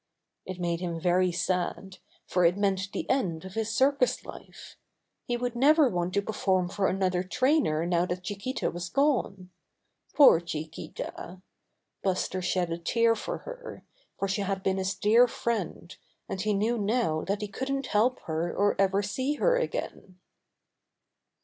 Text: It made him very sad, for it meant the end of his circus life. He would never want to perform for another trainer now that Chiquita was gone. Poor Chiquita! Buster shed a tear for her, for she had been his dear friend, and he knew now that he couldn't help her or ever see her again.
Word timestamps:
It 0.47 0.59
made 0.59 0.79
him 0.79 0.99
very 0.99 1.31
sad, 1.31 1.99
for 2.25 2.43
it 2.43 2.57
meant 2.57 2.91
the 2.91 3.07
end 3.07 3.45
of 3.45 3.53
his 3.53 3.69
circus 3.69 4.25
life. 4.25 4.75
He 5.27 5.37
would 5.37 5.55
never 5.55 5.87
want 5.89 6.15
to 6.15 6.23
perform 6.23 6.69
for 6.69 6.87
another 6.87 7.21
trainer 7.21 7.85
now 7.85 8.07
that 8.07 8.23
Chiquita 8.23 8.71
was 8.71 8.89
gone. 8.89 9.51
Poor 10.15 10.39
Chiquita! 10.39 11.43
Buster 12.01 12.41
shed 12.41 12.71
a 12.71 12.79
tear 12.79 13.15
for 13.15 13.37
her, 13.45 13.83
for 14.17 14.27
she 14.27 14.41
had 14.41 14.63
been 14.63 14.77
his 14.77 14.95
dear 14.95 15.27
friend, 15.27 15.95
and 16.27 16.41
he 16.41 16.55
knew 16.55 16.79
now 16.79 17.21
that 17.21 17.41
he 17.41 17.47
couldn't 17.47 17.85
help 17.85 18.21
her 18.21 18.51
or 18.51 18.75
ever 18.81 19.03
see 19.03 19.35
her 19.35 19.55
again. 19.55 20.17